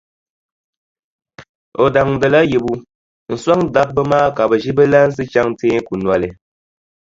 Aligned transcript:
O 1.83 1.85
daŋdila 1.93 2.39
yibu 2.51 2.73
n-sɔŋ 3.31 3.59
dabba 3.73 4.01
maa 4.11 4.27
ka 4.35 4.43
bɛ 4.49 4.55
ʒi 4.63 4.71
bɛ 4.77 4.83
lansi 4.91 5.23
chaŋ 5.31 5.47
teeku 5.59 5.93
noli. 6.03 6.29